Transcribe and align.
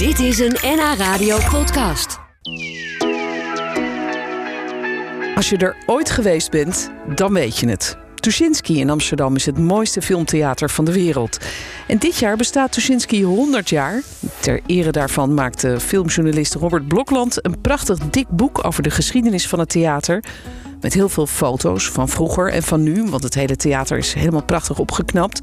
Dit 0.00 0.18
is 0.18 0.38
een 0.38 0.56
NH 0.62 0.94
Radio 0.96 1.38
podcast. 1.50 2.18
Als 5.34 5.50
je 5.50 5.56
er 5.58 5.76
ooit 5.86 6.10
geweest 6.10 6.50
bent, 6.50 6.90
dan 7.14 7.32
weet 7.32 7.58
je 7.58 7.68
het. 7.68 7.96
Tuschinski 8.14 8.80
in 8.80 8.90
Amsterdam 8.90 9.36
is 9.36 9.46
het 9.46 9.58
mooiste 9.58 10.02
filmtheater 10.02 10.70
van 10.70 10.84
de 10.84 10.92
wereld. 10.92 11.38
En 11.86 11.98
dit 11.98 12.16
jaar 12.16 12.36
bestaat 12.36 12.72
Tuschinski 12.72 13.22
100 13.22 13.68
jaar. 13.68 14.02
Ter 14.38 14.60
ere 14.66 14.90
daarvan 14.90 15.34
maakte 15.34 15.80
filmjournalist 15.80 16.54
Robert 16.54 16.88
Blokland 16.88 17.46
een 17.46 17.60
prachtig 17.60 17.98
dik 17.98 18.28
boek 18.28 18.64
over 18.64 18.82
de 18.82 18.90
geschiedenis 18.90 19.48
van 19.48 19.58
het 19.58 19.68
theater. 19.68 20.24
Met 20.80 20.94
heel 20.94 21.08
veel 21.08 21.26
foto's 21.26 21.88
van 21.88 22.08
vroeger 22.08 22.52
en 22.52 22.62
van 22.62 22.82
nu, 22.82 23.04
want 23.04 23.22
het 23.22 23.34
hele 23.34 23.56
theater 23.56 23.98
is 23.98 24.12
helemaal 24.12 24.44
prachtig 24.44 24.78
opgeknapt. 24.78 25.40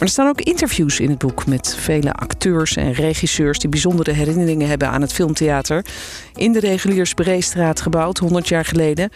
Er 0.00 0.08
staan 0.08 0.28
ook 0.28 0.40
interviews 0.40 1.00
in 1.00 1.10
het 1.10 1.18
boek 1.18 1.46
met 1.46 1.74
vele 1.78 2.12
acteurs 2.12 2.76
en 2.76 2.92
regisseurs 2.92 3.58
die 3.58 3.68
bijzondere 3.68 4.12
herinneringen 4.12 4.68
hebben 4.68 4.88
aan 4.88 5.00
het 5.00 5.12
filmtheater. 5.12 5.84
In 6.34 6.52
de 6.52 6.60
Reguliers 6.60 7.14
Breestraat 7.14 7.80
gebouwd, 7.80 8.18
100 8.18 8.48
jaar 8.48 8.64
geleden. 8.64 9.10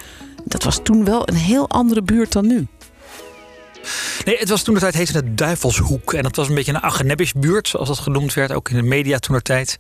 Dat 0.45 0.63
was 0.63 0.81
toen 0.83 1.05
wel 1.05 1.29
een 1.29 1.35
heel 1.35 1.69
andere 1.69 2.03
buurt 2.03 2.33
dan 2.33 2.47
nu. 2.47 2.67
Nee, 4.25 4.39
het 4.39 4.49
was 4.49 4.63
toen 4.63 4.75
de 4.75 4.81
tijd 4.81 4.95
heette 4.95 5.13
het 5.13 5.39
Duivelshoek. 5.39 6.13
En 6.15 6.23
dat 6.23 6.37
was 6.37 6.49
een 6.49 6.55
beetje 6.55 6.73
een 6.73 6.83
Agenebbisch-buurt, 6.83 7.69
zoals 7.69 7.89
dat 7.89 7.99
genoemd 7.99 8.35
werd, 8.35 8.53
ook 8.53 8.69
in 8.69 8.77
de 8.77 8.83
media 8.83 9.19
toen 9.19 9.37
de 9.37 9.43
tijd. 9.43 9.77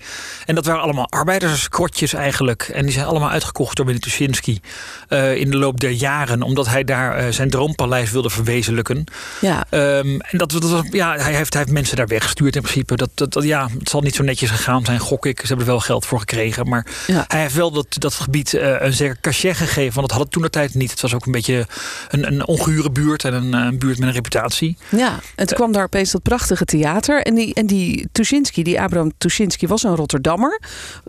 En 0.46 0.54
dat 0.54 0.66
waren 0.66 0.82
allemaal 0.82 1.10
arbeiderskrotjes 1.10 2.12
eigenlijk. 2.12 2.62
En 2.62 2.82
die 2.82 2.92
zijn 2.92 3.06
allemaal 3.06 3.30
uitgekocht 3.30 3.77
door 3.77 3.86
meneer 3.86 4.00
Tuschinski 4.00 4.60
uh, 5.08 5.36
in 5.36 5.50
de 5.50 5.56
loop 5.56 5.80
der 5.80 5.90
jaren, 5.90 6.42
omdat 6.42 6.66
hij 6.66 6.84
daar 6.84 7.24
uh, 7.24 7.32
zijn 7.32 7.50
droompaleis 7.50 8.10
wilde 8.10 8.30
verwezenlijken. 8.30 9.04
Ja. 9.40 9.64
Um, 9.70 10.20
en 10.20 10.38
dat, 10.38 10.50
dat 10.50 10.62
was, 10.70 10.82
ja, 10.91 11.16
hij 11.16 11.34
heeft, 11.34 11.52
hij 11.52 11.62
heeft 11.62 11.74
mensen 11.74 11.96
daar 11.96 12.06
weggestuurd 12.06 12.56
in 12.56 12.62
principe. 12.62 12.96
Dat, 12.96 13.10
dat, 13.14 13.32
dat, 13.32 13.44
ja, 13.44 13.68
het 13.78 13.88
zal 13.88 14.00
niet 14.00 14.14
zo 14.14 14.22
netjes 14.22 14.50
gegaan 14.50 14.84
zijn, 14.84 14.98
gok 14.98 15.27
ik. 15.27 15.41
Ze 15.41 15.46
hebben 15.46 15.66
er 15.66 15.72
wel 15.72 15.80
geld 15.80 16.06
voor 16.06 16.18
gekregen. 16.18 16.68
Maar 16.68 16.86
Ja. 17.06 17.24
hij 17.28 17.41
heeft 17.41 17.55
wel 17.55 17.70
dat, 17.70 17.86
dat 17.98 18.14
gebied 18.14 18.52
uh, 18.52 18.75
een 18.78 18.92
zeker 18.92 19.16
cachet 19.20 19.56
gegeven, 19.56 19.94
want 19.94 20.08
dat 20.08 20.10
had 20.10 20.20
het 20.20 20.30
toen 20.30 20.42
de 20.42 20.50
tijd 20.50 20.75
niet. 20.75 20.91
Het 20.91 21.00
was 21.00 21.14
ook 21.14 21.27
een 21.27 21.32
beetje 21.32 21.66
een, 22.08 22.27
een 22.27 22.47
ongure 22.47 22.91
buurt 22.91 23.25
en 23.25 23.34
een, 23.34 23.52
een 23.52 23.78
buurt 23.78 23.94
met 23.98 24.09
een 24.09 24.14
reputatie. 24.14 24.77
Ja, 24.89 25.20
en 25.37 25.47
toen 25.47 25.56
kwam 25.56 25.73
daar 25.73 25.84
opeens 25.84 26.11
dat 26.11 26.23
prachtige 26.23 26.64
theater. 26.64 27.23
En 27.23 27.34
die, 27.34 27.55
en 27.55 27.67
die 27.67 28.09
Tuschinski, 28.12 28.62
die 28.62 28.81
Abraham 28.81 29.12
Tuschinski, 29.19 29.67
was 29.67 29.83
een 29.83 29.97
Rotterdammer, 29.97 30.61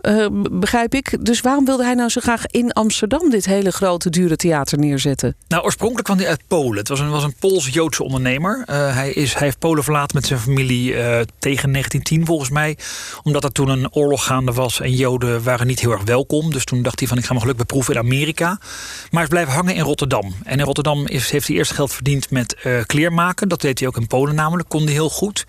uh, 0.02 0.26
begrijp 0.50 0.94
ik. 0.94 1.16
Dus 1.20 1.40
waarom 1.40 1.64
wilde 1.64 1.84
hij 1.84 1.94
nou 1.94 2.08
zo 2.08 2.20
graag 2.20 2.46
in 2.46 2.72
Amsterdam 2.72 3.30
dit 3.30 3.46
hele 3.46 3.70
grote, 3.70 4.10
dure 4.10 4.36
theater 4.36 4.78
neerzetten? 4.78 5.36
Nou, 5.48 5.64
oorspronkelijk 5.64 6.06
kwam 6.06 6.18
hij 6.18 6.28
uit 6.28 6.42
Polen. 6.46 6.78
Het 6.78 6.88
was 6.88 7.00
een, 7.00 7.10
was 7.10 7.24
een 7.24 7.34
Pools-Joodse 7.38 8.02
ondernemer. 8.02 8.64
Uh, 8.70 8.94
hij, 8.94 9.10
is, 9.12 9.32
hij 9.32 9.42
heeft 9.42 9.58
Polen 9.58 9.84
verlaten 9.84 10.16
met 10.16 10.26
zijn 10.26 10.40
familie 10.40 10.90
uh, 10.90 10.98
tegen 11.38 11.72
1910 11.72 12.26
volgens 12.26 12.50
mij. 12.50 12.76
Omdat 13.22 13.44
er 13.44 13.52
toen 13.52 13.68
een 13.68 13.92
oorlog 13.92 14.24
gaande 14.24 14.52
was 14.52 14.80
en 14.80 14.92
Joden 14.92 15.42
waren 15.42 15.66
niet 15.66 15.80
heel 15.80 15.92
erg 15.92 16.04
welkom. 16.04 16.52
Dus 16.52 16.64
toen 16.64 16.82
dacht 16.82 16.98
hij 16.98 17.08
van 17.08 17.18
ik 17.18 17.24
ga 17.24 17.30
mijn 17.30 17.42
geluk 17.42 17.56
beproeven 17.56 17.94
in 17.94 18.00
Amerika. 18.00 18.46
Maar 18.46 18.58
hij 19.10 19.22
is 19.22 19.28
blijven 19.28 19.52
hangen 19.52 19.74
in 19.74 19.82
Rotterdam. 19.82 20.34
En 20.44 20.58
in 20.58 20.64
Rotterdam 20.64 21.06
is, 21.06 21.30
heeft 21.30 21.46
hij 21.46 21.56
eerst 21.56 21.72
geld 21.72 21.92
verdiend 21.92 22.30
met 22.30 22.56
uh, 22.64 22.75
kleermaken. 22.86 23.48
Dat 23.48 23.60
deed 23.60 23.78
hij 23.78 23.88
ook 23.88 23.96
in 23.96 24.06
Polen 24.06 24.34
namelijk, 24.34 24.68
kon 24.68 24.82
hij 24.82 24.92
heel 24.92 25.10
goed. 25.10 25.44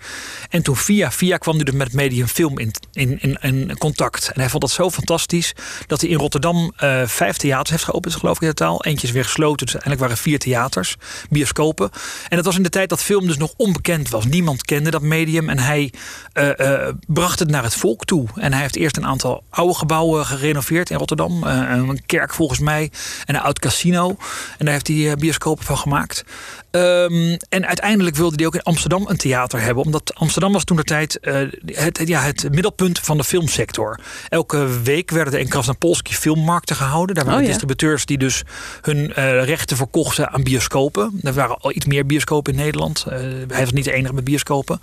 En 0.48 0.62
toen 0.62 0.76
via 0.76 1.12
via 1.12 1.36
kwam 1.36 1.54
hij 1.54 1.64
dus 1.64 1.74
met 1.74 1.92
medium 1.92 2.26
film 2.26 2.58
in, 2.58 2.72
in, 2.92 3.18
in, 3.20 3.38
in, 3.40 3.78
contact. 3.78 4.30
En 4.34 4.40
hij 4.40 4.48
vond 4.48 4.62
dat 4.62 4.70
zo 4.70 4.90
fantastisch 4.90 5.52
dat 5.86 6.00
hij 6.00 6.10
in 6.10 6.18
Rotterdam 6.18 6.72
uh, 6.82 7.02
vijf 7.06 7.36
theaters 7.36 7.70
heeft 7.70 7.84
geopend, 7.84 8.14
geloof 8.14 8.36
ik 8.36 8.42
in 8.42 8.48
totaal. 8.48 8.84
Eentje 8.84 9.06
is 9.06 9.12
weer 9.12 9.24
gesloten, 9.24 9.66
dus 9.66 9.74
uiteindelijk 9.74 10.00
waren 10.00 10.16
vier 10.16 10.38
theaters, 10.38 10.96
bioscopen. 11.30 11.90
En 12.28 12.36
dat 12.36 12.44
was 12.44 12.56
in 12.56 12.62
de 12.62 12.68
tijd 12.68 12.88
dat 12.88 13.02
film 13.02 13.26
dus 13.26 13.36
nog 13.36 13.52
onbekend 13.56 14.08
was. 14.08 14.24
Niemand 14.24 14.62
kende 14.62 14.90
dat 14.90 15.02
medium 15.02 15.48
en 15.48 15.58
hij 15.58 15.92
uh, 16.34 16.88
bracht 17.06 17.38
het 17.38 17.50
naar 17.50 17.62
het 17.62 17.74
volk 17.74 18.04
toe. 18.04 18.28
En 18.34 18.52
hij 18.52 18.62
heeft 18.62 18.76
eerst 18.76 18.96
een 18.96 19.06
aantal 19.06 19.42
oude 19.50 19.74
gebouwen 19.74 20.26
gerenoveerd 20.26 20.90
in 20.90 20.96
Rotterdam. 20.96 21.42
een 21.42 22.02
kerk 22.06 22.34
volgens 22.34 22.58
mij 22.58 22.90
en 23.24 23.34
een 23.34 23.40
oud 23.40 23.58
casino. 23.58 24.16
En 24.58 24.64
daar 24.64 24.74
heeft 24.74 24.88
hij 24.88 25.16
bioscopen 25.16 25.64
van 25.64 25.78
gemaakt. 25.78 26.24
Um, 26.70 27.17
en 27.48 27.66
uiteindelijk 27.66 28.16
wilde 28.16 28.36
hij 28.36 28.46
ook 28.46 28.54
in 28.54 28.62
Amsterdam 28.62 29.04
een 29.08 29.16
theater 29.16 29.60
hebben. 29.60 29.84
Omdat 29.84 30.14
Amsterdam 30.14 30.52
was 30.52 30.64
toen 30.64 30.76
de 30.76 30.84
tijd 30.84 31.18
uh, 31.22 31.36
het, 31.66 32.00
ja, 32.04 32.20
het 32.20 32.48
middelpunt 32.50 32.98
van 32.98 33.16
de 33.16 33.24
filmsector. 33.24 34.00
Elke 34.28 34.80
week 34.82 35.10
werden 35.10 35.32
er 35.32 35.40
in 35.40 35.48
Krasnopolski 35.48 36.14
filmmarkten 36.14 36.76
gehouden. 36.76 37.14
Daar 37.14 37.24
waren 37.24 37.38
oh, 37.38 37.44
ja. 37.44 37.50
distributeurs 37.50 38.06
die 38.06 38.18
dus 38.18 38.42
hun 38.80 38.98
uh, 38.98 39.44
rechten 39.44 39.76
verkochten 39.76 40.30
aan 40.30 40.42
bioscopen. 40.42 41.20
Er 41.22 41.32
waren 41.32 41.58
al 41.60 41.72
iets 41.72 41.86
meer 41.86 42.06
bioscopen 42.06 42.52
in 42.52 42.58
Nederland. 42.58 43.04
Uh, 43.08 43.12
hij 43.48 43.60
was 43.60 43.72
niet 43.72 43.84
de 43.84 43.92
enige 43.92 44.14
met 44.14 44.24
bioscopen. 44.24 44.80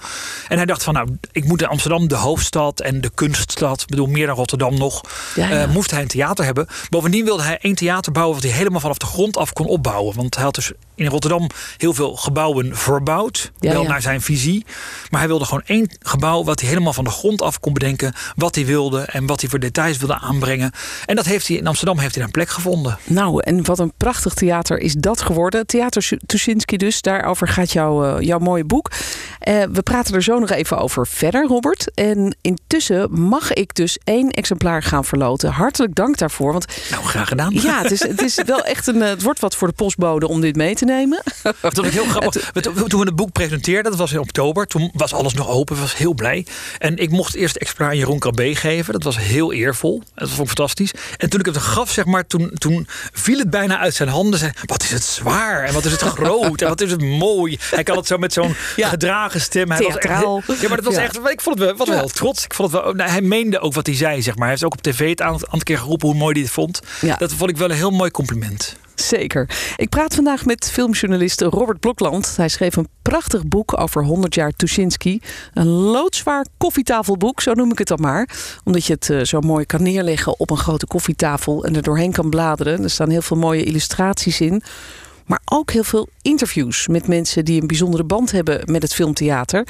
En 0.47 0.57
hij 0.57 0.65
dacht 0.65 0.83
van 0.83 0.93
nou, 0.93 1.17
ik 1.31 1.45
moet 1.45 1.61
in 1.61 1.67
Amsterdam, 1.67 2.07
de 2.07 2.15
hoofdstad 2.15 2.81
en 2.81 3.01
de 3.01 3.11
kunststad. 3.13 3.81
Ik 3.81 3.87
bedoel, 3.87 4.07
meer 4.07 4.27
dan 4.27 4.35
Rotterdam 4.35 4.77
nog. 4.77 5.01
Ja, 5.35 5.49
ja. 5.49 5.67
moest 5.67 5.91
hij 5.91 6.01
een 6.01 6.07
theater 6.07 6.45
hebben. 6.45 6.67
Bovendien 6.89 7.25
wilde 7.25 7.43
hij 7.43 7.57
één 7.61 7.75
theater 7.75 8.11
bouwen 8.11 8.35
wat 8.35 8.43
hij 8.43 8.53
helemaal 8.57 8.79
vanaf 8.79 8.97
de 8.97 9.05
grond 9.05 9.37
af 9.37 9.53
kon 9.53 9.67
opbouwen. 9.67 10.15
Want 10.15 10.35
hij 10.35 10.43
had 10.43 10.55
dus 10.55 10.71
in 10.95 11.05
Rotterdam 11.05 11.49
heel 11.77 11.93
veel 11.93 12.15
gebouwen 12.15 12.77
verbouwd. 12.77 13.51
Ja, 13.59 13.71
wel 13.71 13.81
ja. 13.81 13.87
naar 13.87 14.01
zijn 14.01 14.21
visie. 14.21 14.65
Maar 15.09 15.19
hij 15.19 15.29
wilde 15.29 15.45
gewoon 15.45 15.63
één 15.65 15.89
gebouw 15.99 16.43
wat 16.43 16.59
hij 16.59 16.69
helemaal 16.69 16.93
van 16.93 17.03
de 17.03 17.09
grond 17.09 17.41
af 17.41 17.59
kon 17.59 17.73
bedenken. 17.73 18.13
Wat 18.35 18.55
hij 18.55 18.65
wilde 18.65 19.01
en 19.01 19.25
wat 19.25 19.41
hij 19.41 19.49
voor 19.49 19.59
details 19.59 19.97
wilde 19.97 20.19
aanbrengen. 20.19 20.71
En 21.05 21.15
dat 21.15 21.25
heeft 21.25 21.47
hij 21.47 21.57
in 21.57 21.67
Amsterdam 21.67 21.97
heeft 21.97 22.15
hij 22.15 22.23
een 22.23 22.31
plek 22.31 22.49
gevonden. 22.49 22.97
Nou, 23.03 23.41
en 23.43 23.65
wat 23.65 23.79
een 23.79 23.93
prachtig 23.97 24.33
theater 24.33 24.79
is 24.79 24.93
dat 24.93 25.21
geworden. 25.21 25.65
Theater 25.65 26.09
Tuschinski 26.25 26.77
dus, 26.77 27.01
daarover 27.01 27.47
gaat 27.47 27.71
jouw, 27.71 28.17
uh, 28.17 28.21
jouw 28.25 28.39
mooie 28.39 28.63
boek. 28.63 28.91
Uh, 28.91 29.63
we 29.71 29.81
praten 29.81 30.15
er 30.15 30.23
zo 30.23 30.39
nog 30.39 30.49
even 30.49 30.77
over 30.77 31.07
verder, 31.07 31.47
Robert. 31.47 31.91
En 31.93 32.37
intussen 32.41 33.21
mag 33.21 33.53
ik 33.53 33.75
dus 33.75 33.97
één 34.03 34.29
exemplaar 34.29 34.83
gaan 34.83 35.05
verloten. 35.05 35.51
Hartelijk 35.51 35.95
dank 35.95 36.17
daarvoor. 36.17 36.51
Want, 36.51 36.65
nou, 36.91 37.03
graag 37.03 37.27
gedaan. 37.27 37.53
Ja, 37.53 37.81
het 37.81 37.91
is, 37.91 38.01
het 38.15 38.21
is 38.21 38.43
wel 38.45 38.63
echt 38.63 38.87
een. 38.87 39.01
Het 39.01 39.21
wordt 39.21 39.39
wat 39.39 39.55
voor 39.55 39.67
de 39.67 39.73
postbode 39.73 40.27
om 40.27 40.41
dit 40.41 40.55
mee 40.55 40.75
te 40.75 40.84
nemen. 40.85 41.23
Dat 41.61 41.75
was 41.75 41.89
heel 41.89 42.05
grappig. 42.05 42.51
Toen 42.87 42.99
we 42.99 43.05
het 43.05 43.15
boek 43.15 43.31
presenteerden, 43.31 43.91
dat 43.91 43.99
was 43.99 44.11
in 44.11 44.19
oktober. 44.19 44.67
Toen 44.67 44.91
was 44.93 45.13
alles 45.13 45.33
nog 45.33 45.49
open, 45.49 45.79
was 45.79 45.97
heel 45.97 46.13
blij. 46.13 46.45
En 46.77 46.97
ik 46.97 47.09
mocht 47.09 47.35
eerst 47.35 47.55
exemplaar 47.55 47.89
aan 47.89 47.97
Jeroen 47.97 48.19
Krabbe 48.19 48.55
geven. 48.55 48.93
Dat 48.93 49.03
was 49.03 49.17
heel 49.17 49.53
eervol. 49.53 50.03
Dat 50.15 50.29
vond 50.29 50.41
ik 50.41 50.47
fantastisch. 50.47 50.93
En 51.17 51.29
toen 51.29 51.39
ik 51.39 51.45
het 51.45 51.57
gaf, 51.57 51.91
zeg 51.91 52.05
maar, 52.05 52.27
toen, 52.27 52.51
toen 52.53 52.87
viel 53.13 53.37
het 53.37 53.49
bijna 53.49 53.79
uit 53.79 53.93
zijn 53.93 54.09
handen. 54.09 54.39
Zei, 54.39 54.51
wat 54.65 54.83
is 54.83 54.91
het 54.91 55.03
zwaar 55.03 55.63
en 55.63 55.73
wat 55.73 55.85
is 55.85 55.91
het 55.91 56.01
groot 56.17 56.61
en 56.61 56.67
wat 56.67 56.81
is 56.81 56.91
het 56.91 57.01
mooi. 57.01 57.57
Hij 57.69 57.83
kan 57.83 57.97
het 57.97 58.07
zo 58.07 58.17
met 58.17 58.33
zo'n 58.33 58.55
ja. 58.75 58.89
gedragen 58.89 59.41
stem. 59.41 59.71
Hij 59.71 59.79
Theatraal. 59.79 60.41
Was 60.45 60.55
echt, 60.55 60.61
ja, 60.61 60.67
maar 60.67 60.77
dat 60.77 60.85
was 60.85 60.95
ja. 60.95 61.01
echt. 61.01 61.15
Ik 61.15 61.41
vond 61.41 61.59
het 61.59 61.67
wel, 61.67 61.75
was 61.75 61.87
wel 61.89 61.97
ja. 61.97 62.05
trots. 62.05 62.43
Ik 62.43 62.53
vond 62.53 62.71
het 62.71 62.81
wel, 62.81 62.93
nou, 62.93 63.09
hij 63.09 63.21
meende 63.21 63.59
ook 63.59 63.73
wat 63.73 63.85
hij 63.85 63.95
zei, 63.95 64.21
zeg 64.21 64.33
maar. 64.33 64.43
Hij 64.43 64.49
heeft 64.49 64.63
ook 64.63 64.73
op 64.73 64.81
tv 64.81 65.09
het 65.09 65.21
aantal 65.21 65.59
keer 65.63 65.77
geroepen 65.77 66.07
hoe 66.07 66.17
mooi 66.17 66.33
hij 66.33 66.41
het 66.41 66.51
vond. 66.51 66.79
Dat 67.17 67.33
vond 67.33 67.49
ik 67.49 67.57
wel 67.57 67.69
een 67.69 67.75
heel 67.75 67.91
mooi 67.91 68.11
compliment. 68.11 68.75
Zeker. 68.95 69.73
Ik 69.75 69.89
praat 69.89 70.15
vandaag 70.15 70.45
met 70.45 70.71
filmjournalist 70.71 71.41
Robert 71.41 71.79
Blokland. 71.79 72.35
Hij 72.35 72.49
schreef 72.49 72.75
een 72.75 72.87
prachtig 73.01 73.47
boek 73.47 73.79
over 73.79 74.03
100 74.03 74.35
jaar 74.35 74.51
Tuschinski. 74.51 75.21
Een 75.53 75.67
loodzwaar 75.67 76.45
koffietafelboek, 76.57 77.41
zo 77.41 77.53
noem 77.53 77.71
ik 77.71 77.77
het 77.77 77.87
dan 77.87 78.01
maar. 78.01 78.29
Omdat 78.63 78.85
je 78.85 78.93
het 78.93 79.09
uh, 79.09 79.23
zo 79.23 79.39
mooi 79.39 79.65
kan 79.65 79.83
neerleggen 79.83 80.39
op 80.39 80.49
een 80.49 80.57
grote 80.57 80.87
koffietafel 80.87 81.63
en 81.65 81.75
er 81.75 81.81
doorheen 81.81 82.11
kan 82.11 82.29
bladeren. 82.29 82.83
Er 82.83 82.89
staan 82.89 83.09
heel 83.09 83.21
veel 83.21 83.37
mooie 83.37 83.63
illustraties 83.63 84.41
in. 84.41 84.61
Maar 85.25 85.41
ook 85.45 85.71
heel 85.71 85.83
veel 85.83 86.07
interviews 86.21 86.87
met 86.87 87.07
mensen 87.07 87.45
die 87.45 87.61
een 87.61 87.67
bijzondere 87.67 88.03
band 88.03 88.31
hebben 88.31 88.61
met 88.65 88.81
het 88.81 88.93
filmtheater. 88.93 89.67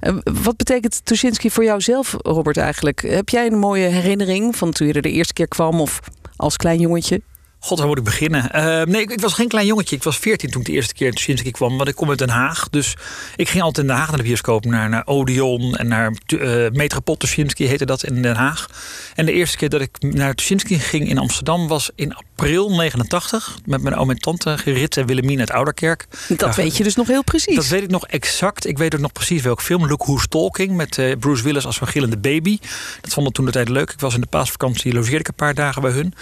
Uh, 0.00 0.16
wat 0.42 0.56
betekent 0.56 1.00
Tuschinski 1.04 1.50
voor 1.50 1.64
jou 1.64 1.80
zelf, 1.80 2.16
Robert, 2.18 2.56
eigenlijk? 2.56 3.00
Heb 3.02 3.28
jij 3.28 3.46
een 3.46 3.58
mooie 3.58 3.86
herinnering 3.86 4.56
van 4.56 4.72
toen 4.72 4.86
je 4.86 4.92
er 4.92 5.02
de 5.02 5.10
eerste 5.10 5.32
keer 5.32 5.48
kwam 5.48 5.80
of 5.80 6.00
als 6.36 6.56
klein 6.56 6.80
jongetje? 6.80 7.20
God, 7.60 7.78
waar 7.78 7.86
moet 7.86 7.98
ik 7.98 8.04
beginnen? 8.04 8.50
Uh, 8.54 8.82
nee, 8.82 9.02
ik, 9.02 9.10
ik, 9.10 9.20
was 9.20 9.32
geen 9.32 9.48
klein 9.48 9.66
jongetje. 9.66 9.96
Ik 9.96 10.02
was 10.02 10.18
14 10.18 10.50
toen 10.50 10.60
ik 10.60 10.66
de 10.66 10.72
eerste 10.72 10.94
keer 10.94 11.44
in 11.44 11.52
kwam. 11.52 11.76
Want 11.76 11.88
ik 11.88 11.94
kom 11.94 12.08
uit 12.08 12.18
Den 12.18 12.28
Haag. 12.28 12.68
Dus 12.68 12.96
ik 13.36 13.48
ging 13.48 13.62
altijd 13.62 13.86
in 13.86 13.92
Den 13.92 14.00
Haag 14.00 14.08
naar 14.08 14.16
de 14.16 14.22
bioscoop. 14.22 14.64
Naar, 14.64 14.88
naar 14.88 15.06
Odeon 15.06 15.76
en 15.76 15.88
naar 15.88 16.12
uh, 16.26 16.70
Metropol 16.70 17.16
Tuschinski 17.16 17.66
heette 17.66 17.86
dat 17.86 18.04
in 18.04 18.22
Den 18.22 18.36
Haag. 18.36 18.66
En 19.14 19.26
de 19.26 19.32
eerste 19.32 19.56
keer 19.56 19.68
dat 19.68 19.80
ik 19.80 19.90
naar 20.00 20.34
Tuschinski 20.34 20.78
ging 20.78 21.08
in 21.08 21.18
Amsterdam 21.18 21.68
was 21.68 21.90
in 21.94 22.14
april 22.14 22.70
89. 22.70 23.58
Met 23.64 23.82
mijn 23.82 23.94
oom 23.94 24.10
en 24.10 24.18
tante 24.18 24.58
Gerrit 24.58 24.96
en 24.96 25.06
Willemien 25.06 25.38
uit 25.38 25.50
Ouderkerk. 25.50 26.06
Dat 26.28 26.56
weet 26.56 26.76
je 26.76 26.82
dus 26.84 26.94
nog 26.94 27.06
heel 27.06 27.24
precies. 27.24 27.54
Dat 27.54 27.68
weet 27.68 27.82
ik 27.82 27.90
nog 27.90 28.06
exact. 28.06 28.66
Ik 28.66 28.78
weet 28.78 28.94
ook 28.94 29.00
nog 29.00 29.12
precies 29.12 29.42
welke 29.42 29.62
film. 29.62 29.86
Look 29.86 30.04
Who's 30.04 30.28
Talking 30.28 30.76
met 30.76 30.96
uh, 30.96 31.16
Bruce 31.18 31.42
Willis 31.42 31.66
als 31.66 31.80
een 31.80 31.86
gillende 31.86 32.18
baby. 32.18 32.58
Dat 33.00 33.12
vond 33.12 33.28
ik 33.28 33.34
toen 33.34 33.44
de 33.44 33.50
tijd 33.50 33.68
leuk. 33.68 33.90
Ik 33.90 34.00
was 34.00 34.14
in 34.14 34.20
de 34.20 34.26
paasvakantie, 34.26 34.92
logeerde 34.92 35.18
ik 35.18 35.28
een 35.28 35.34
paar 35.34 35.54
dagen 35.54 35.82
bij 35.82 35.90
hun. 35.90 36.14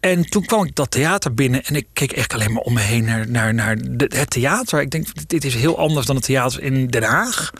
En 0.00 0.28
toen 0.28 0.44
kwam 0.44 0.64
ik 0.64 0.71
dat 0.74 0.90
theater 0.90 1.34
binnen 1.34 1.64
en 1.64 1.76
ik 1.76 1.86
keek 1.92 2.12
echt 2.12 2.34
alleen 2.34 2.52
maar 2.52 2.62
om 2.62 2.72
me 2.72 2.80
heen 2.80 3.04
naar, 3.04 3.28
naar, 3.28 3.54
naar 3.54 3.76
het 3.98 4.30
theater. 4.30 4.80
Ik 4.80 4.90
denk, 4.90 5.06
dit 5.26 5.44
is 5.44 5.54
heel 5.54 5.78
anders 5.78 6.06
dan 6.06 6.16
het 6.16 6.24
theater 6.24 6.62
in 6.62 6.86
Den 6.86 7.02
Haag. 7.02 7.50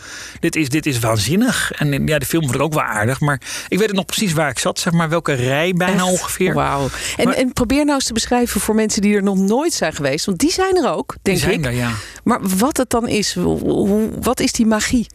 Dit 0.40 0.56
is, 0.56 0.68
dit 0.68 0.86
is 0.86 0.98
waanzinnig. 0.98 1.72
En 1.72 2.06
ja, 2.06 2.18
de 2.18 2.26
film 2.26 2.42
vond 2.42 2.54
ik 2.54 2.60
ook 2.60 2.74
wel 2.74 2.82
aardig. 2.82 3.20
Maar 3.20 3.40
ik 3.68 3.78
weet 3.78 3.86
het 3.86 3.96
nog 3.96 4.06
precies 4.06 4.32
waar 4.32 4.50
ik 4.50 4.58
zat, 4.58 4.78
zeg 4.78 4.92
maar, 4.92 5.08
welke 5.08 5.32
rij 5.32 5.72
bijna 5.72 6.02
echt? 6.02 6.10
ongeveer. 6.10 6.54
Wauw. 6.54 6.88
En, 7.16 7.24
maar, 7.24 7.34
en 7.34 7.52
probeer 7.52 7.84
nou 7.84 7.94
eens 7.94 8.06
te 8.06 8.12
beschrijven 8.12 8.60
voor 8.60 8.74
mensen 8.74 9.02
die 9.02 9.16
er 9.16 9.22
nog 9.22 9.36
nooit 9.36 9.72
zijn 9.72 9.92
geweest. 9.92 10.26
Want 10.26 10.38
die 10.38 10.52
zijn 10.52 10.76
er 10.76 10.94
ook, 10.94 11.16
denk 11.22 11.36
die 11.36 11.46
zijn 11.46 11.58
ik. 11.58 11.64
Er, 11.64 11.72
ja. 11.72 11.90
Maar 12.24 12.38
wat 12.42 12.76
het 12.76 12.90
dan 12.90 13.08
is, 13.08 13.34
hoe, 13.34 14.10
wat 14.20 14.40
is 14.40 14.52
die 14.52 14.66
magie? 14.66 15.06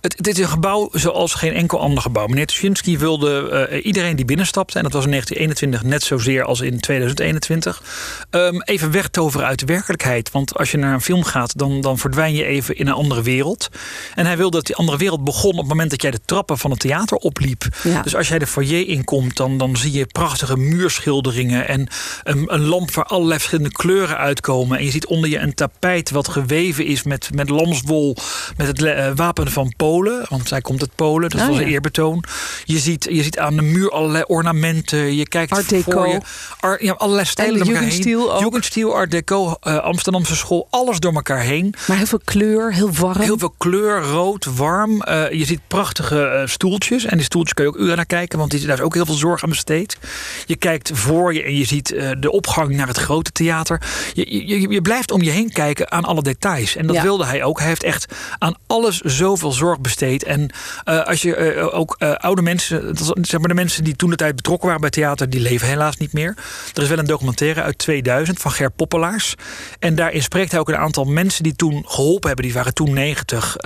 Het, 0.00 0.16
het, 0.16 0.26
is 0.26 0.38
een 0.38 0.48
gebouw 0.48 0.88
zoals 0.92 1.34
geen 1.34 1.52
enkel 1.52 1.80
ander 1.80 2.02
gebouw. 2.02 2.26
Meneer 2.26 2.46
Tuschinski 2.46 2.98
wilde 2.98 3.68
uh, 3.70 3.84
iedereen 3.84 4.16
die 4.16 4.24
binnenstapte, 4.24 4.78
en 4.78 4.82
dat 4.82 4.92
was 4.92 5.04
in 5.04 5.10
1921 5.10 5.90
net 5.90 6.02
zozeer 6.02 6.44
als 6.44 6.60
in 6.60 6.80
2021, 6.80 7.82
um, 8.30 8.62
even 8.62 8.90
wegtoveren 8.90 9.46
uit 9.46 9.58
de 9.58 9.66
werkelijkheid. 9.66 10.30
Want 10.30 10.58
als 10.58 10.70
je 10.70 10.76
naar 10.76 10.94
een 10.94 11.00
film 11.00 11.24
gaat, 11.24 11.58
dan, 11.58 11.80
dan 11.80 11.98
verdwijn 11.98 12.34
je 12.34 12.44
even 12.44 12.76
in 12.76 12.86
een 12.86 12.92
andere 12.92 13.22
wereld. 13.22 13.68
En 14.14 14.26
hij 14.26 14.36
wilde 14.36 14.56
dat 14.56 14.66
die 14.66 14.76
andere 14.76 14.98
wereld 14.98 15.24
begon 15.24 15.52
op 15.52 15.58
het 15.58 15.68
moment 15.68 15.90
dat 15.90 16.02
jij 16.02 16.10
de 16.10 16.20
trappen 16.24 16.58
van 16.58 16.70
het 16.70 16.80
theater 16.80 17.16
opliep. 17.16 17.64
Ja. 17.82 18.02
Dus 18.02 18.16
als 18.16 18.28
jij 18.28 18.38
de 18.38 18.46
foyer 18.46 18.88
inkomt, 18.88 19.36
dan, 19.36 19.58
dan 19.58 19.76
zie 19.76 19.92
je 19.92 20.06
prachtige 20.06 20.56
muurschilderingen 20.56 21.68
en 21.68 21.88
een, 22.22 22.54
een 22.54 22.64
lamp 22.64 22.90
waar 22.90 23.04
allerlei 23.04 23.38
verschillende 23.38 23.72
kleuren 23.72 24.16
uitkomen. 24.16 24.78
En 24.78 24.84
je 24.84 24.90
ziet 24.90 25.06
onder 25.06 25.30
je 25.30 25.38
een 25.38 25.54
tapijt 25.54 26.10
wat 26.10 26.28
geweven 26.28 26.84
is 26.84 27.02
met, 27.02 27.30
met 27.34 27.48
lamswol, 27.48 28.16
met 28.56 28.66
het 28.66 28.80
uh, 28.80 29.10
wapen 29.14 29.41
van 29.50 29.72
Polen 29.76 30.12
want 30.28 30.48
zij 30.48 30.60
komt 30.60 30.80
uit 30.80 30.94
Polen, 30.94 31.30
dat 31.30 31.40
oh, 31.40 31.46
was 31.46 31.56
een 31.56 31.66
eerbetoon. 31.66 32.24
Je 32.64 32.78
ziet, 32.78 33.06
je 33.10 33.22
ziet 33.22 33.38
aan 33.38 33.56
de 33.56 33.62
muur 33.62 33.90
allerlei 33.90 34.24
ornamenten. 34.26 35.16
Je 35.16 35.28
kijkt 35.28 35.52
Art 35.52 35.68
Deco. 35.68 35.90
voor 35.90 36.08
je. 36.08 36.20
Ar, 36.60 36.84
ja, 36.84 36.92
allerlei 36.92 37.26
stijlen 37.26 37.58
door 37.58 37.66
elkaar 37.66 37.82
heen. 37.82 38.18
Jugendstil, 38.38 38.94
Art 38.94 39.10
Deco, 39.10 39.56
uh, 39.62 39.78
Amsterdamse 39.78 40.36
school. 40.36 40.66
Alles 40.70 40.98
door 40.98 41.14
elkaar 41.14 41.40
heen. 41.40 41.74
Maar 41.86 41.96
heel 41.96 42.06
veel 42.06 42.20
kleur, 42.24 42.74
heel 42.74 42.92
warm. 42.92 43.20
Heel 43.20 43.38
veel 43.38 43.54
kleur, 43.58 44.02
rood, 44.02 44.44
warm. 44.44 45.02
Uh, 45.08 45.30
je 45.30 45.44
ziet 45.44 45.60
prachtige 45.68 46.40
uh, 46.42 46.48
stoeltjes. 46.48 47.04
En 47.04 47.16
die 47.16 47.26
stoeltjes 47.26 47.54
kun 47.54 47.64
je 47.64 47.70
ook 47.70 47.78
uren 47.78 47.96
naar 47.96 48.06
kijken, 48.06 48.38
want 48.38 48.50
die, 48.50 48.66
daar 48.66 48.78
is 48.78 48.84
ook 48.84 48.94
heel 48.94 49.06
veel 49.06 49.14
zorg 49.14 49.42
aan 49.42 49.48
besteed. 49.48 49.98
Je 50.46 50.56
kijkt 50.56 50.90
voor 50.94 51.34
je 51.34 51.42
en 51.42 51.56
je 51.56 51.64
ziet 51.64 51.88
de 52.20 52.30
opgang 52.30 52.76
naar 52.76 52.86
het 52.86 52.98
grote 52.98 53.32
theater. 53.32 53.82
Je, 54.12 54.46
je, 54.46 54.68
je 54.68 54.82
blijft 54.82 55.10
om 55.10 55.22
je 55.22 55.30
heen 55.30 55.52
kijken 55.52 55.90
aan 55.90 56.04
alle 56.04 56.22
details. 56.22 56.76
En 56.76 56.86
dat 56.86 56.96
ja. 56.96 57.02
wilde 57.02 57.24
hij 57.24 57.44
ook. 57.44 57.58
Hij 57.58 57.68
heeft 57.68 57.82
echt 57.82 58.06
aan 58.38 58.54
alles 58.66 59.00
zoveel 59.36 59.52
zorg 59.52 59.80
besteed. 59.80 60.24
En 60.24 60.50
uh, 60.84 61.04
als 61.04 61.22
je 61.22 61.54
uh, 61.54 61.74
ook 61.74 61.96
uh, 61.98 62.12
oude 62.12 62.42
mensen, 62.42 62.96
zeg 63.20 63.38
maar 63.40 63.48
de 63.48 63.54
mensen 63.54 63.84
die 63.84 63.96
toen 63.96 64.10
de 64.10 64.16
tijd 64.16 64.36
betrokken 64.36 64.66
waren 64.66 64.80
bij 64.80 64.90
theater, 64.90 65.30
die 65.30 65.40
leven 65.40 65.68
helaas 65.68 65.96
niet 65.96 66.12
meer. 66.12 66.36
Er 66.74 66.82
is 66.82 66.88
wel 66.88 66.98
een 66.98 67.06
documentaire 67.06 67.62
uit 67.62 67.78
2000 67.78 68.40
van 68.40 68.50
Ger 68.50 68.70
Poppelaars. 68.70 69.34
En 69.78 69.94
daarin 69.94 70.22
spreekt 70.22 70.50
hij 70.50 70.60
ook 70.60 70.68
een 70.68 70.76
aantal 70.76 71.04
mensen 71.04 71.42
die 71.42 71.56
toen 71.56 71.84
geholpen 71.86 72.26
hebben, 72.26 72.44
die 72.44 72.54
waren 72.54 72.74
toen 72.74 72.92
90, 72.92 73.56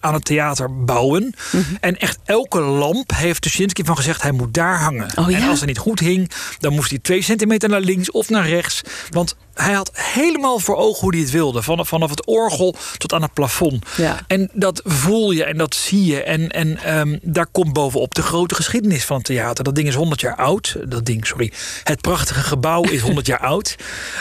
aan 0.00 0.14
het 0.14 0.24
theater 0.24 0.84
bouwen. 0.84 1.22
Mm 1.22 1.62
-hmm. 1.62 1.76
En 1.80 1.98
echt 1.98 2.18
elke 2.24 2.60
lamp 2.60 3.12
heeft 3.14 3.42
Tuschinski 3.42 3.84
van 3.84 3.96
gezegd, 3.96 4.22
hij 4.22 4.32
moet 4.32 4.54
daar 4.54 4.78
hangen. 4.78 5.10
Oh, 5.18 5.30
ja? 5.30 5.36
En 5.36 5.48
als 5.48 5.58
hij 5.58 5.68
niet 5.68 5.78
goed 5.78 6.00
hing, 6.00 6.30
dan 6.58 6.74
moest 6.74 6.90
hij 6.90 6.98
twee 6.98 7.22
centimeter 7.22 7.68
naar 7.68 7.80
links 7.80 8.10
of 8.10 8.28
naar 8.28 8.48
rechts. 8.48 8.82
Want 9.10 9.36
hij 9.54 9.72
had 9.72 9.90
helemaal 9.92 10.58
voor 10.58 10.76
ogen 10.76 11.00
hoe 11.00 11.10
hij 11.10 11.20
het 11.20 11.30
wilde. 11.30 11.62
Vanaf, 11.62 11.88
vanaf 11.88 12.10
het 12.10 12.26
orgel 12.26 12.74
tot 12.96 13.12
aan 13.12 13.22
het 13.22 13.32
plafond. 13.32 13.86
Ja. 13.96 14.20
En 14.26 14.50
dat 14.52 14.81
voel 14.84 15.30
je 15.30 15.44
en 15.44 15.56
dat 15.56 15.74
zie 15.74 16.04
je. 16.04 16.22
En, 16.22 16.48
en 16.48 16.98
um, 16.98 17.18
daar 17.22 17.46
komt 17.46 17.72
bovenop 17.72 18.14
de 18.14 18.22
grote 18.22 18.54
geschiedenis 18.54 19.04
van 19.04 19.16
het 19.16 19.24
theater. 19.24 19.64
Dat 19.64 19.74
ding 19.74 19.88
is 19.88 19.94
100 19.94 20.20
jaar 20.20 20.36
oud. 20.36 20.76
Dat 20.84 21.04
ding, 21.04 21.26
sorry. 21.26 21.52
Het 21.84 22.00
prachtige 22.00 22.40
gebouw 22.40 22.82
is 22.82 23.00
100 23.00 23.26
jaar 23.26 23.38
oud. 23.38 23.76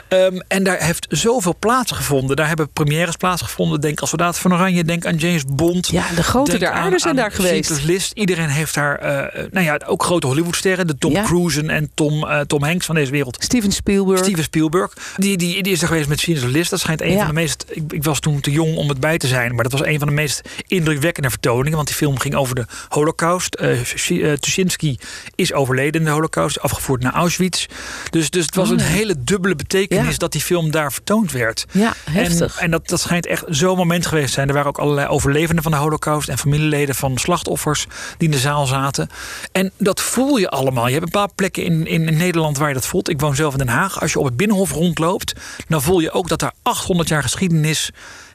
Um, 0.09 0.41
en 0.47 0.63
daar 0.63 0.83
heeft 0.83 1.05
zoveel 1.09 1.55
plaatsgevonden. 1.59 2.35
Daar 2.35 2.47
hebben 2.47 2.69
premières 2.73 3.15
plaatsgevonden. 3.15 3.81
Denk 3.81 4.01
aan 4.01 4.07
Soldaat 4.07 4.39
van 4.39 4.53
Oranje. 4.53 4.83
Denk 4.83 5.05
aan 5.05 5.15
James 5.15 5.45
Bond. 5.45 5.87
Ja, 5.87 6.05
de 6.15 6.23
grote 6.23 6.57
der 6.57 6.71
aarde 6.71 6.99
zijn 6.99 7.15
daar 7.15 7.31
geweest. 7.31 7.83
List. 7.83 8.11
Iedereen 8.13 8.49
heeft 8.49 8.73
daar, 8.73 8.99
uh, 9.03 9.43
nou 9.51 9.65
ja, 9.65 9.79
ook 9.85 10.03
grote 10.03 10.27
Hollywoodsterren. 10.27 10.87
De 10.87 10.97
Tom 10.97 11.11
ja. 11.11 11.23
Cruise 11.23 11.61
en 11.61 11.91
Tom, 11.93 12.23
uh, 12.23 12.39
Tom 12.39 12.63
Hanks 12.63 12.85
van 12.85 12.95
deze 12.95 13.11
wereld. 13.11 13.37
Steven 13.43 13.71
Spielberg. 13.71 14.19
Steven 14.19 14.43
Spielberg. 14.43 14.93
Die, 15.15 15.37
die, 15.37 15.63
die 15.63 15.71
is 15.71 15.81
er 15.81 15.87
geweest 15.87 16.07
met 16.07 16.19
Schindler's 16.19 16.51
List. 16.51 16.69
Dat 16.69 16.79
schijnt 16.79 17.01
een 17.01 17.11
ja. 17.11 17.17
van 17.17 17.27
de 17.27 17.33
meest... 17.33 17.65
Ik, 17.67 17.93
ik, 17.93 18.03
was 18.03 18.19
toen 18.19 18.39
te 18.39 18.51
jong 18.51 18.75
om 18.75 18.89
het 18.89 18.99
bij 18.99 19.17
te 19.17 19.27
zijn. 19.27 19.55
Maar 19.55 19.63
dat 19.63 19.71
was 19.71 19.85
een 19.85 19.99
van 19.99 20.07
de 20.07 20.13
meest 20.13 20.41
indrukwekkende 20.67 21.29
vertoningen. 21.29 21.75
Want 21.75 21.87
die 21.87 21.97
film 21.97 22.19
ging 22.19 22.35
over 22.35 22.55
de 22.55 22.65
holocaust. 22.89 23.57
Uh, 23.61 24.33
Tuschinski 24.33 24.99
is 25.35 25.53
overleden 25.53 26.01
in 26.01 26.05
de 26.05 26.13
holocaust. 26.13 26.59
Afgevoerd 26.59 27.01
naar 27.01 27.13
Auschwitz. 27.13 27.65
Dus, 28.09 28.29
dus 28.29 28.45
het 28.45 28.55
was 28.55 28.69
oh, 28.69 28.73
een 28.73 28.83
hele 28.83 29.23
dubbele 29.23 29.55
betekenis 29.55 30.11
ja. 30.11 30.17
dat 30.17 30.31
die 30.31 30.41
film 30.41 30.71
daar 30.71 30.93
vertoond 30.93 31.31
werd. 31.31 31.65
Ja, 31.71 31.93
heftig. 32.09 32.57
En, 32.57 32.63
en 32.63 32.71
dat, 32.71 32.87
dat 32.87 32.99
schijnt 32.99 33.25
echt 33.25 33.43
zo'n 33.47 33.77
moment 33.77 34.05
geweest 34.05 34.27
te 34.27 34.33
zijn. 34.33 34.47
Er 34.47 34.53
waren 34.53 34.69
ook 34.69 34.79
allerlei 34.79 35.07
overlevenden 35.07 35.63
van 35.63 35.71
de 35.71 35.77
holocaust. 35.77 36.29
En 36.29 36.37
familieleden 36.37 36.95
van 36.95 37.17
slachtoffers 37.17 37.85
die 38.17 38.27
in 38.27 38.33
de 38.33 38.39
zaal 38.39 38.65
zaten. 38.65 39.09
En 39.51 39.71
dat 39.77 40.01
voel 40.01 40.37
je 40.37 40.49
allemaal. 40.49 40.87
Je 40.87 40.93
hebt 40.93 41.05
een 41.05 41.11
paar 41.11 41.33
plekken 41.35 41.63
in, 41.63 41.87
in, 41.87 42.07
in 42.07 42.17
Nederland 42.17 42.57
waar 42.57 42.67
je 42.67 42.73
dat 42.73 42.87
voelt. 42.87 43.09
Ik 43.09 43.19
woon 43.19 43.35
zelf 43.35 43.51
in 43.51 43.59
Den 43.59 43.67
Haag. 43.67 44.01
Als 44.01 44.11
je 44.11 44.19
op 44.19 44.25
het 44.25 44.37
Binnenhof 44.37 44.71
rondloopt 44.71 45.33
dan 45.67 45.81
voel 45.81 45.99
je 45.99 46.11
ook 46.11 46.27
dat 46.27 46.41
er 46.41 46.51
800 46.61 47.09
jaar 47.09 47.23
geschiedenis 47.23 47.91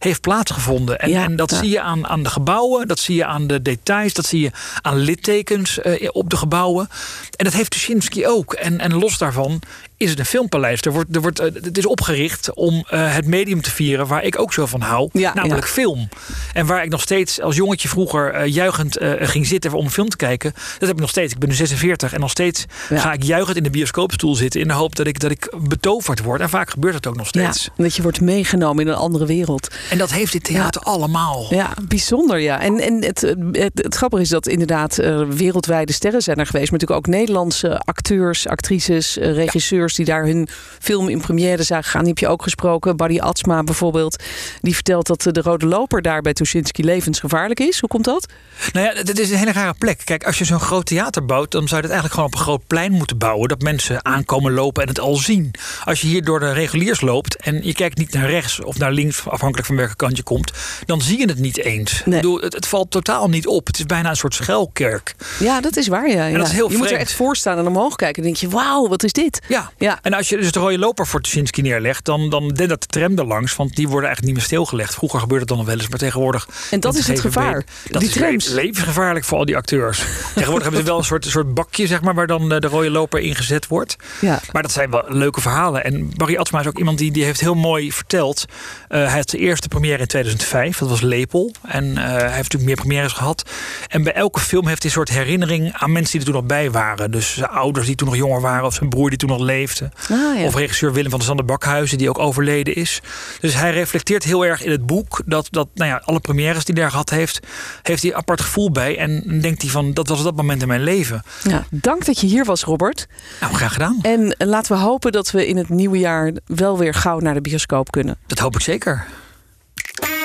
heeft 0.06 0.20
plaatsgevonden. 0.20 0.98
En, 0.98 1.10
ja, 1.10 1.24
en 1.24 1.36
dat 1.36 1.50
ja. 1.50 1.58
zie 1.58 1.70
je 1.70 1.80
aan, 1.80 2.06
aan 2.06 2.22
de 2.22 2.28
gebouwen, 2.28 2.88
dat 2.88 2.98
zie 2.98 3.16
je 3.16 3.24
aan 3.24 3.46
de 3.46 3.62
details, 3.62 4.12
dat 4.12 4.26
zie 4.26 4.40
je 4.40 4.50
aan 4.82 4.96
littekens 4.96 5.78
uh, 5.78 6.08
op 6.12 6.30
de 6.30 6.36
gebouwen. 6.36 6.88
En 7.36 7.44
dat 7.44 7.54
heeft 7.54 7.70
Tuschinski 7.70 8.26
ook. 8.26 8.52
En, 8.52 8.80
en 8.80 8.94
los 8.94 9.18
daarvan 9.18 9.60
is 9.96 10.10
het 10.10 10.18
een 10.18 10.26
filmpaleis. 10.26 10.80
Er 10.80 10.92
wordt, 10.92 11.14
er 11.14 11.20
wordt, 11.20 11.40
uh, 11.40 11.46
het 11.62 11.78
is 11.78 11.86
opgericht 11.86 12.54
om 12.54 12.74
uh, 12.74 13.14
het 13.14 13.26
medium 13.26 13.62
te 13.62 13.70
vieren 13.70 14.06
waar 14.06 14.24
ik 14.24 14.38
ook 14.38 14.52
zo 14.52 14.66
van 14.66 14.80
hou, 14.80 15.08
ja, 15.12 15.34
namelijk 15.34 15.66
ja. 15.66 15.72
film. 15.72 16.08
En 16.52 16.66
waar 16.66 16.84
ik 16.84 16.90
nog 16.90 17.00
steeds 17.00 17.40
als 17.40 17.56
jongetje 17.56 17.88
vroeger 17.88 18.46
juichend 18.46 18.98
ging 19.00 19.46
zitten 19.46 19.72
om 19.72 19.84
een 19.84 19.90
film 19.90 20.08
te 20.08 20.16
kijken, 20.16 20.52
dat 20.52 20.88
heb 20.88 20.90
ik 20.90 21.00
nog 21.00 21.10
steeds. 21.10 21.32
Ik 21.32 21.38
ben 21.38 21.48
nu 21.48 21.54
46 21.54 22.12
en 22.12 22.20
nog 22.20 22.30
steeds 22.30 22.64
ga 22.88 23.12
ik 23.12 23.22
juichend 23.22 23.56
in 23.56 23.62
de 23.62 23.70
bioscoopstoel 23.70 24.34
zitten 24.34 24.60
in 24.60 24.68
de 24.68 24.74
hoop 24.74 24.96
dat 24.96 25.06
ik, 25.06 25.20
dat 25.20 25.30
ik 25.30 25.54
betoverd 25.60 26.22
word. 26.22 26.40
En 26.40 26.48
vaak 26.48 26.70
gebeurt 26.70 26.94
het 26.94 27.06
ook 27.06 27.16
nog 27.16 27.26
steeds. 27.26 27.70
dat 27.76 27.94
je 27.94 28.02
wordt 28.02 28.20
meegenomen 28.20 28.84
in 28.84 28.90
een 28.90 28.98
andere 28.98 29.26
wereld. 29.26 29.74
En 29.96 30.02
dat 30.02 30.12
heeft 30.12 30.32
dit 30.32 30.44
theater 30.44 30.82
ja. 30.84 30.90
allemaal. 30.90 31.46
Ja, 31.50 31.74
bijzonder 31.88 32.38
ja. 32.38 32.60
En, 32.60 32.80
en 32.80 33.04
het, 33.04 33.20
het, 33.52 33.70
het 33.74 33.94
grappige 33.94 34.22
is 34.22 34.28
dat 34.28 34.46
inderdaad 34.46 34.98
uh, 34.98 35.28
wereldwijde 35.28 35.92
sterren 35.92 36.22
zijn 36.22 36.36
er 36.36 36.46
geweest. 36.46 36.70
Maar 36.70 36.80
natuurlijk 36.80 37.06
ook 37.06 37.14
Nederlandse 37.14 37.78
acteurs, 37.78 38.48
actrices, 38.48 39.18
uh, 39.18 39.34
regisseurs... 39.34 39.96
Ja. 39.96 40.04
die 40.04 40.14
daar 40.14 40.24
hun 40.24 40.48
film 40.78 41.08
in 41.08 41.20
première 41.20 41.62
zagen 41.62 41.90
gaan. 41.90 42.00
Die 42.00 42.08
heb 42.08 42.18
je 42.18 42.28
ook 42.28 42.42
gesproken. 42.42 42.96
Barry 42.96 43.18
Atsma 43.18 43.62
bijvoorbeeld. 43.62 44.22
Die 44.60 44.74
vertelt 44.74 45.06
dat 45.06 45.22
de 45.22 45.40
Rode 45.40 45.66
Loper 45.66 46.02
daar 46.02 46.22
bij 46.22 46.32
Tuschinski 46.32 46.84
levensgevaarlijk 46.84 47.60
is. 47.60 47.80
Hoe 47.80 47.88
komt 47.88 48.04
dat? 48.04 48.26
Nou 48.72 48.86
ja, 48.86 48.92
het 48.92 49.18
is 49.18 49.30
een 49.30 49.38
hele 49.38 49.52
rare 49.52 49.74
plek. 49.78 50.00
Kijk, 50.04 50.24
als 50.24 50.38
je 50.38 50.44
zo'n 50.44 50.60
groot 50.60 50.86
theater 50.86 51.24
bouwt... 51.24 51.50
dan 51.50 51.68
zou 51.68 51.80
je 51.80 51.86
het 51.86 51.96
eigenlijk 51.96 52.14
gewoon 52.14 52.28
op 52.28 52.34
een 52.34 52.44
groot 52.44 52.66
plein 52.66 52.92
moeten 52.92 53.18
bouwen. 53.18 53.48
Dat 53.48 53.62
mensen 53.62 54.04
aankomen 54.04 54.52
lopen 54.52 54.82
en 54.82 54.88
het 54.88 55.00
al 55.00 55.16
zien. 55.16 55.54
Als 55.84 56.00
je 56.00 56.06
hier 56.06 56.24
door 56.24 56.40
de 56.40 56.52
reguliers 56.52 57.00
loopt... 57.00 57.36
en 57.36 57.60
je 57.62 57.72
kijkt 57.72 57.98
niet 57.98 58.12
naar 58.12 58.30
rechts 58.30 58.62
of 58.62 58.78
naar 58.78 58.92
links... 58.92 59.28
afhankelijk 59.28 59.66
van 59.66 59.75
welke 59.76 59.96
kant 59.96 60.16
je 60.16 60.22
komt, 60.22 60.52
dan 60.86 61.02
zie 61.02 61.18
je 61.18 61.28
het 61.28 61.38
niet 61.38 61.58
eens. 61.58 62.02
Nee. 62.04 62.20
Bedoel, 62.20 62.40
het, 62.40 62.54
het, 62.54 62.66
valt 62.66 62.90
totaal 62.90 63.28
niet 63.28 63.46
op. 63.46 63.66
Het 63.66 63.78
is 63.78 63.86
bijna 63.86 64.10
een 64.10 64.16
soort 64.16 64.34
schuilkerk. 64.34 65.14
Ja, 65.38 65.60
dat 65.60 65.76
is 65.76 65.88
waar. 65.88 66.08
Ja. 66.08 66.26
En 66.26 66.38
dat 66.38 66.46
is 66.46 66.52
heel 66.52 66.62
je 66.62 66.68
vreemd. 66.68 66.82
moet 66.82 66.92
er 66.92 66.98
echt 66.98 67.12
voor 67.12 67.36
staan 67.36 67.58
en 67.58 67.66
omhoog 67.66 67.96
kijken. 67.96 68.22
Dan 68.22 68.32
denk 68.32 68.42
je, 68.42 68.56
wauw, 68.56 68.88
wat 68.88 69.02
is 69.02 69.12
dit? 69.12 69.40
Ja. 69.48 69.70
ja. 69.78 69.98
En 70.02 70.12
als 70.12 70.28
je 70.28 70.36
dus 70.36 70.52
de 70.52 70.58
rode 70.58 70.78
loper 70.78 71.06
voor 71.06 71.20
Tuschinski 71.20 71.62
neerlegt, 71.62 72.04
dan, 72.04 72.30
dan 72.30 72.48
dendert 72.48 72.80
de 72.80 72.86
tram 72.86 73.18
er 73.18 73.26
langs. 73.26 73.56
Want 73.56 73.76
die 73.76 73.88
worden 73.88 74.04
eigenlijk 74.04 74.26
niet 74.26 74.34
meer 74.34 74.44
stilgelegd. 74.44 74.94
Vroeger 74.94 75.20
gebeurde 75.20 75.40
het 75.40 75.48
dan 75.48 75.58
nog 75.58 75.66
wel 75.66 75.76
eens, 75.76 75.88
maar 75.88 75.98
tegenwoordig. 75.98 76.48
En 76.70 76.80
dat 76.80 76.94
is 76.94 77.06
het 77.06 77.20
gevaar. 77.20 77.64
Dat 77.90 78.00
die 78.00 78.10
is 78.10 78.16
trams. 78.16 78.48
levensgevaarlijk 78.48 79.24
voor 79.24 79.38
al 79.38 79.44
die 79.44 79.56
acteurs. 79.56 79.98
tegenwoordig 80.34 80.62
hebben 80.62 80.80
ze 80.80 80.86
wel 80.86 80.98
een 80.98 81.04
soort, 81.04 81.24
een 81.24 81.30
soort 81.30 81.54
bakje, 81.54 81.86
zeg 81.86 82.00
maar, 82.00 82.14
waar 82.14 82.26
dan 82.26 82.48
de 82.48 82.60
rode 82.60 82.90
loper 82.90 83.20
ingezet 83.20 83.66
wordt. 83.66 83.96
Ja. 84.20 84.40
Maar 84.52 84.62
dat 84.62 84.72
zijn 84.72 84.90
wel 84.90 85.04
leuke 85.08 85.40
verhalen. 85.40 85.84
En 85.84 86.10
Barry 86.16 86.36
Atsma 86.36 86.60
is 86.60 86.66
ook 86.66 86.78
iemand 86.78 86.98
die, 86.98 87.10
die 87.10 87.24
heeft 87.24 87.40
heel 87.40 87.54
mooi 87.54 87.92
verteld. 87.92 88.44
Uh, 88.48 89.06
hij 89.06 89.18
had 89.18 89.28
de 89.28 89.38
eerste 89.66 89.80
première 89.80 90.02
in 90.02 90.08
2005. 90.08 90.78
Dat 90.78 90.88
was 90.88 91.00
Lepel. 91.00 91.52
En 91.62 91.84
uh, 91.84 91.96
hij 91.96 92.20
heeft 92.20 92.36
natuurlijk 92.36 92.64
meer 92.64 92.76
premières 92.76 93.12
gehad. 93.12 93.50
En 93.88 94.02
bij 94.02 94.12
elke 94.12 94.40
film 94.40 94.66
heeft 94.66 94.82
hij 94.82 94.90
een 94.90 94.96
soort 94.96 95.08
herinnering 95.08 95.72
aan 95.72 95.92
mensen 95.92 96.10
die 96.10 96.20
er 96.20 96.26
toen 96.26 96.34
nog 96.34 96.46
bij 96.46 96.70
waren. 96.70 97.10
Dus 97.10 97.34
zijn 97.34 97.50
ouders 97.50 97.86
die 97.86 97.94
toen 97.94 98.08
nog 98.08 98.16
jonger 98.16 98.40
waren. 98.40 98.64
Of 98.64 98.74
zijn 98.74 98.88
broer 98.88 99.08
die 99.08 99.18
toen 99.18 99.28
nog 99.28 99.40
leefde. 99.40 99.90
Ah, 100.10 100.38
ja. 100.38 100.44
Of 100.44 100.54
regisseur 100.54 100.92
Willem 100.92 101.10
van 101.10 101.18
der 101.18 101.28
Sander 101.28 101.44
Bakhuizen 101.44 101.98
die 101.98 102.08
ook 102.08 102.18
overleden 102.18 102.74
is. 102.74 103.00
Dus 103.40 103.54
hij 103.54 103.72
reflecteert 103.72 104.24
heel 104.24 104.44
erg 104.44 104.62
in 104.64 104.70
het 104.70 104.86
boek. 104.86 105.22
Dat, 105.26 105.48
dat 105.50 105.68
nou 105.74 105.90
ja, 105.90 106.02
alle 106.04 106.20
premières 106.20 106.64
die 106.64 106.74
hij 106.74 106.82
daar 106.82 106.90
gehad 106.90 107.10
heeft. 107.10 107.40
Heeft 107.82 108.02
hij 108.02 108.10
een 108.10 108.16
apart 108.16 108.40
gevoel 108.40 108.70
bij. 108.70 108.98
En 108.98 109.40
denkt 109.40 109.62
hij 109.62 109.70
van 109.70 109.94
dat 109.94 110.08
was 110.08 110.22
dat 110.22 110.36
moment 110.36 110.62
in 110.62 110.68
mijn 110.68 110.82
leven. 110.82 111.22
Ja, 111.42 111.64
dank 111.70 112.04
dat 112.04 112.20
je 112.20 112.26
hier 112.26 112.44
was 112.44 112.62
Robert. 112.62 113.06
Nou, 113.40 113.54
graag 113.54 113.72
gedaan. 113.72 113.98
En 114.02 114.34
laten 114.38 114.76
we 114.76 114.82
hopen 114.82 115.12
dat 115.12 115.30
we 115.30 115.46
in 115.46 115.56
het 115.56 115.68
nieuwe 115.68 115.98
jaar 115.98 116.32
wel 116.46 116.78
weer 116.78 116.94
gauw 116.94 117.18
naar 117.18 117.34
de 117.34 117.40
bioscoop 117.40 117.90
kunnen. 117.90 118.16
Dat 118.26 118.38
hoop 118.38 118.54
ik 118.54 118.60
zeker. 118.60 119.06